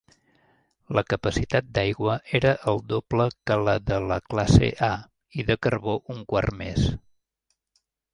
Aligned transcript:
La 0.99 1.01
capacitat 1.13 1.67
d'aigua 1.75 2.15
era 2.39 2.53
el 2.71 2.81
doble 2.93 3.27
que 3.51 3.57
la 3.67 3.75
de 3.89 3.99
la 4.13 4.17
classe 4.31 4.71
A 4.87 4.93
i 5.41 5.45
de 5.51 5.59
carbó 5.67 5.95
un 6.15 6.25
quart 6.33 6.57
més. 6.63 6.89